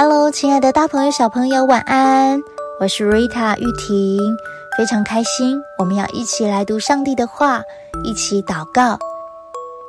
[0.00, 2.40] Hello，亲爱的大朋友、小朋友，晚安！
[2.78, 4.36] 我是 Rita 玉婷，
[4.76, 7.62] 非常开心，我们要一起来读上帝的话，
[8.04, 8.96] 一起祷告，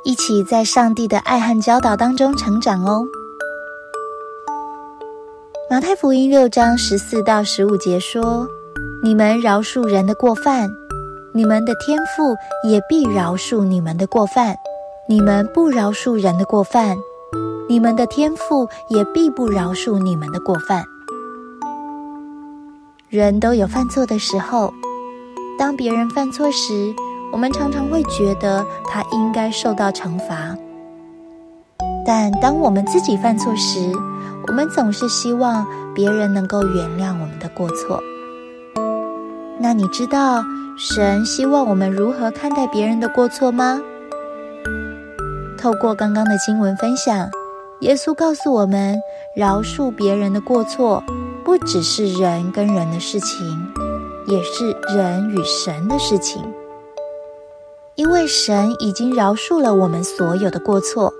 [0.03, 3.03] 一起在上帝的爱和教导当中成长哦。
[5.69, 8.47] 马太福音六章十四到十五节说
[9.05, 10.67] ：“你们饶恕人的过犯，
[11.35, 12.35] 你们的天父
[12.67, 14.55] 也必饶恕你们的过犯；
[15.07, 16.97] 你们不饶恕人的过犯。”
[17.69, 20.83] 你们的天赋也必不饶恕你们的过犯。
[23.09, 24.73] 人都有犯错的时候，
[25.59, 26.91] 当别人犯错时，
[27.31, 30.57] 我们常常会觉得他应该受到惩罚。
[32.03, 33.91] 但当我们自己犯错时，
[34.47, 38.01] 我们总是希望别人能够原谅我们的过错。
[39.59, 40.43] 那你知道
[40.75, 43.79] 神希望我们如何看待别人的过错吗？
[45.55, 47.29] 透过刚刚的经文分享。
[47.81, 49.01] 耶稣告诉我们，
[49.33, 51.01] 饶恕别人的过错，
[51.45, 53.37] 不只是人跟人的事情，
[54.27, 56.43] 也是人与神的事情。
[57.95, 61.11] 因为神已经饶恕了我们所有的过错，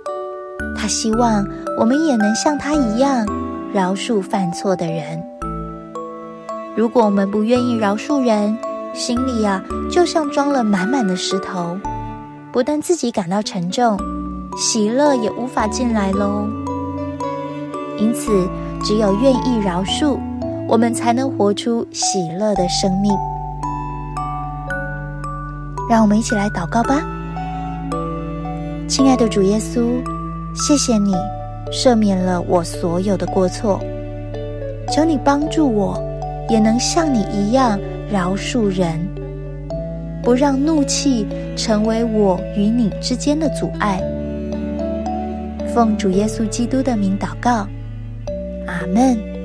[0.78, 1.48] 他希望
[1.78, 3.26] 我们也能像他一样
[3.72, 5.24] 饶恕犯错的人。
[6.76, 8.58] 如果我们不愿意饶恕人，
[8.94, 11.78] 心里啊就像装了满满的石头，
[12.52, 13.98] 不但自己感到沉重。
[14.62, 16.46] 喜乐也无法进来喽。
[17.98, 18.46] 因此，
[18.84, 20.18] 只有愿意饶恕，
[20.68, 23.10] 我们才能活出喜乐的生命。
[25.90, 27.02] 让我们一起来祷告吧，
[28.86, 30.04] 亲爱的主耶稣，
[30.54, 31.16] 谢谢你
[31.72, 33.80] 赦免了我所有的过错，
[34.92, 35.98] 求你帮助我，
[36.50, 37.80] 也能像你一样
[38.12, 39.00] 饶恕人，
[40.22, 44.04] 不让怒气成为我与你之间的阻碍。
[45.74, 47.68] 奉主耶稣基督的名祷告，
[48.68, 49.39] 阿门。